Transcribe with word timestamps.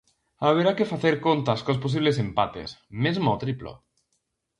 Haberá 0.45 0.71
que 0.77 0.89
facer 0.93 1.15
contas 1.27 1.59
cos 1.65 1.81
posibles 1.83 2.17
empates, 2.25 2.69
mesmo 3.03 3.27
o 3.31 3.39
triplo. 3.43 3.71